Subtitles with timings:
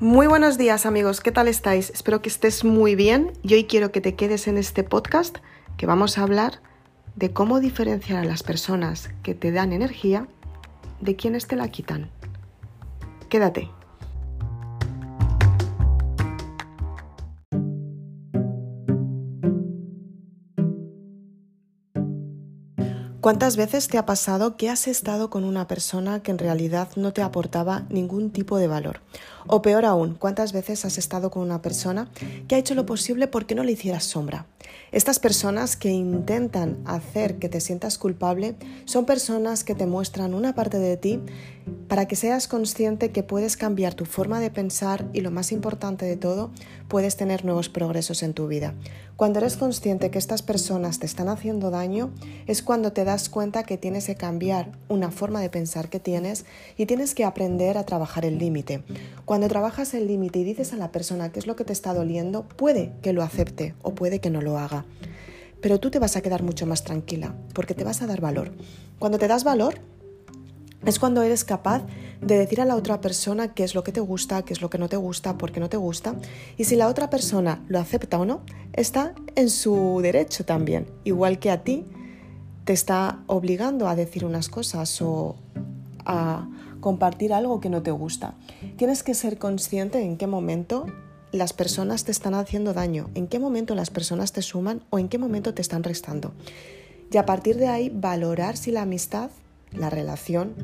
[0.00, 1.90] Muy buenos días amigos, ¿qué tal estáis?
[1.90, 5.36] Espero que estés muy bien y hoy quiero que te quedes en este podcast
[5.76, 6.62] que vamos a hablar
[7.16, 10.26] de cómo diferenciar a las personas que te dan energía
[11.02, 12.08] de quienes te la quitan.
[13.28, 13.68] Quédate.
[23.20, 27.12] ¿Cuántas veces te ha pasado que has estado con una persona que en realidad no
[27.12, 29.02] te aportaba ningún tipo de valor?
[29.46, 32.08] O peor aún, ¿cuántas veces has estado con una persona
[32.48, 34.46] que ha hecho lo posible porque no le hicieras sombra?
[34.90, 40.54] Estas personas que intentan hacer que te sientas culpable son personas que te muestran una
[40.54, 41.20] parte de ti
[41.90, 46.06] para que seas consciente que puedes cambiar tu forma de pensar y lo más importante
[46.06, 46.52] de todo,
[46.86, 48.74] puedes tener nuevos progresos en tu vida.
[49.16, 52.12] Cuando eres consciente que estas personas te están haciendo daño,
[52.46, 56.44] es cuando te das cuenta que tienes que cambiar una forma de pensar que tienes
[56.76, 58.84] y tienes que aprender a trabajar el límite.
[59.24, 61.92] Cuando trabajas el límite y dices a la persona qué es lo que te está
[61.92, 64.84] doliendo, puede que lo acepte o puede que no lo haga.
[65.60, 68.52] Pero tú te vas a quedar mucho más tranquila porque te vas a dar valor.
[69.00, 69.80] Cuando te das valor,
[70.84, 71.82] es cuando eres capaz
[72.20, 74.70] de decir a la otra persona qué es lo que te gusta, qué es lo
[74.70, 76.14] que no te gusta, por qué no te gusta.
[76.56, 78.42] Y si la otra persona lo acepta o no,
[78.72, 80.86] está en su derecho también.
[81.04, 81.84] Igual que a ti
[82.64, 85.36] te está obligando a decir unas cosas o
[86.04, 86.48] a
[86.80, 88.34] compartir algo que no te gusta.
[88.76, 90.86] Tienes que ser consciente en qué momento
[91.32, 95.08] las personas te están haciendo daño, en qué momento las personas te suman o en
[95.08, 96.32] qué momento te están restando.
[97.12, 99.30] Y a partir de ahí valorar si la amistad,
[99.72, 100.54] la relación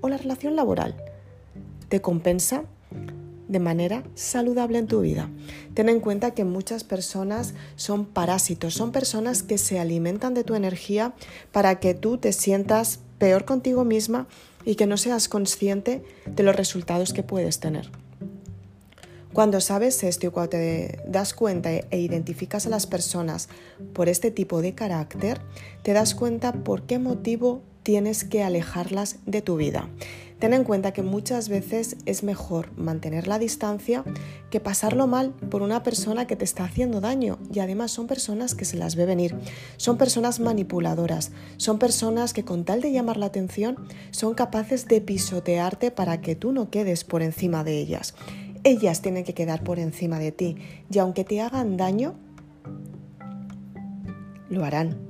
[0.00, 0.96] o la relación laboral
[1.88, 2.64] te compensa
[3.48, 5.30] de manera saludable en tu vida.
[5.74, 10.54] Ten en cuenta que muchas personas son parásitos, son personas que se alimentan de tu
[10.54, 11.14] energía
[11.52, 14.26] para que tú te sientas peor contigo misma
[14.64, 17.90] y que no seas consciente de los resultados que puedes tener.
[19.32, 23.48] Cuando sabes esto y cuando te das cuenta e identificas a las personas
[23.92, 25.40] por este tipo de carácter,
[25.82, 29.88] te das cuenta por qué motivo tienes que alejarlas de tu vida.
[30.40, 34.02] Ten en cuenta que muchas veces es mejor mantener la distancia
[34.50, 38.56] que pasarlo mal por una persona que te está haciendo daño y además son personas
[38.56, 39.36] que se las ve venir,
[39.76, 43.76] son personas manipuladoras, son personas que con tal de llamar la atención
[44.10, 48.16] son capaces de pisotearte para que tú no quedes por encima de ellas.
[48.64, 50.56] Ellas tienen que quedar por encima de ti
[50.90, 52.16] y aunque te hagan daño,
[54.50, 55.05] lo harán.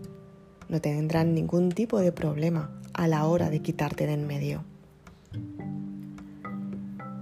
[0.68, 4.64] No tendrán ningún tipo de problema a la hora de quitarte de en medio.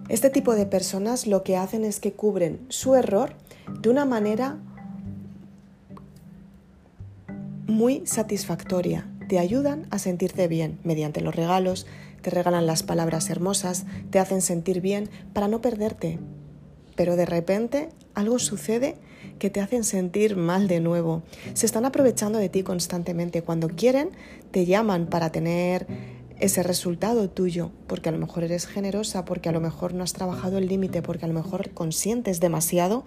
[0.09, 3.35] Este tipo de personas lo que hacen es que cubren su error
[3.81, 4.59] de una manera
[7.67, 9.09] muy satisfactoria.
[9.29, 11.87] Te ayudan a sentirte bien mediante los regalos,
[12.21, 16.19] te regalan las palabras hermosas, te hacen sentir bien para no perderte.
[16.97, 18.97] Pero de repente algo sucede
[19.39, 21.23] que te hacen sentir mal de nuevo.
[21.55, 23.43] Se están aprovechando de ti constantemente.
[23.43, 24.11] Cuando quieren,
[24.51, 25.87] te llaman para tener
[26.41, 30.13] ese resultado tuyo, porque a lo mejor eres generosa, porque a lo mejor no has
[30.13, 33.05] trabajado el límite, porque a lo mejor consientes demasiado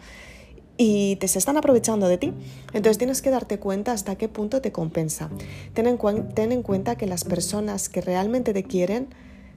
[0.78, 2.34] y te se están aprovechando de ti.
[2.68, 5.30] Entonces tienes que darte cuenta hasta qué punto te compensa.
[5.74, 5.98] Ten en,
[6.34, 9.08] ten en cuenta que las personas que realmente te quieren,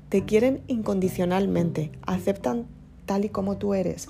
[0.08, 2.66] te quieren incondicionalmente, aceptan
[3.06, 4.08] tal y como tú eres,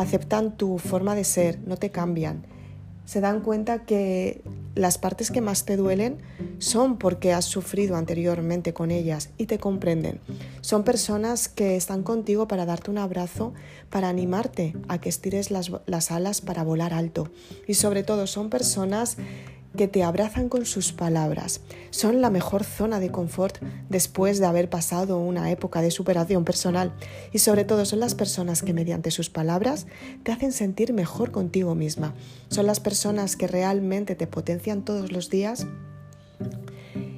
[0.00, 2.44] aceptan tu forma de ser, no te cambian
[3.08, 4.42] se dan cuenta que
[4.74, 6.18] las partes que más te duelen
[6.58, 10.20] son porque has sufrido anteriormente con ellas y te comprenden.
[10.60, 13.54] Son personas que están contigo para darte un abrazo,
[13.88, 17.30] para animarte a que estires las, las alas para volar alto.
[17.66, 19.16] Y sobre todo son personas
[19.78, 21.62] que te abrazan con sus palabras.
[21.88, 23.56] Son la mejor zona de confort
[23.88, 26.92] después de haber pasado una época de superación personal
[27.32, 29.86] y sobre todo son las personas que mediante sus palabras
[30.24, 32.14] te hacen sentir mejor contigo misma.
[32.50, 35.66] Son las personas que realmente te potencian todos los días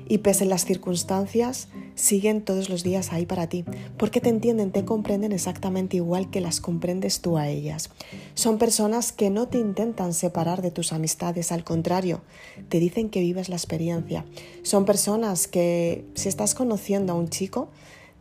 [0.06, 1.68] y pese las circunstancias
[2.00, 3.64] siguen todos los días ahí para ti,
[3.96, 7.90] porque te entienden, te comprenden exactamente igual que las comprendes tú a ellas.
[8.34, 12.22] Son personas que no te intentan separar de tus amistades, al contrario,
[12.68, 14.24] te dicen que vives la experiencia.
[14.62, 17.68] Son personas que si estás conociendo a un chico,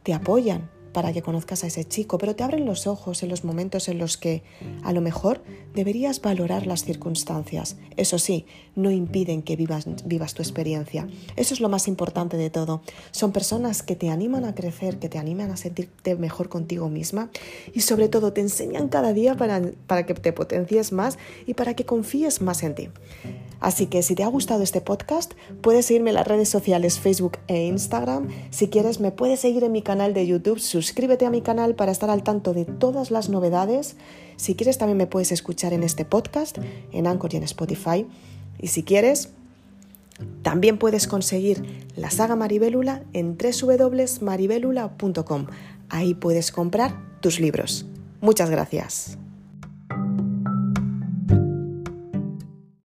[0.03, 3.43] te apoyan, para que conozcas a ese chico, pero te abren los ojos en los
[3.43, 4.43] momentos en los que
[4.83, 5.41] a lo mejor
[5.73, 7.77] deberías valorar las circunstancias.
[7.97, 8.45] Eso sí,
[8.75, 11.07] no impiden que vivas, vivas tu experiencia.
[11.35, 12.81] Eso es lo más importante de todo.
[13.11, 17.29] Son personas que te animan a crecer, que te animan a sentirte mejor contigo misma
[17.73, 21.73] y sobre todo te enseñan cada día para, para que te potencies más y para
[21.75, 22.89] que confíes más en ti.
[23.59, 27.39] Así que si te ha gustado este podcast, puedes seguirme en las redes sociales Facebook
[27.47, 28.29] e Instagram.
[28.51, 31.91] Si quieres, me puedes seguir en mi canal de YouTube suscríbete a mi canal para
[31.91, 33.95] estar al tanto de todas las novedades.
[34.37, 36.57] Si quieres también me puedes escuchar en este podcast,
[36.91, 38.05] en Anchor y en Spotify.
[38.59, 39.29] Y si quieres,
[40.41, 45.45] también puedes conseguir la saga Maribélula en www.maribelula.com.
[45.89, 47.85] Ahí puedes comprar tus libros.
[48.21, 49.17] Muchas gracias.